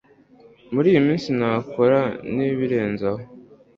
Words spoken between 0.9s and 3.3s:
yiminsi nakora nibirenzeho